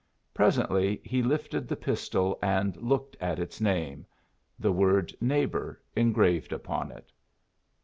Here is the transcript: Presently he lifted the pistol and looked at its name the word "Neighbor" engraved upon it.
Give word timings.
Presently 0.33 0.99
he 1.05 1.21
lifted 1.21 1.67
the 1.67 1.75
pistol 1.75 2.39
and 2.41 2.75
looked 2.77 3.15
at 3.21 3.37
its 3.37 3.61
name 3.61 4.07
the 4.57 4.71
word 4.71 5.13
"Neighbor" 5.21 5.79
engraved 5.95 6.51
upon 6.51 6.91
it. 6.91 7.11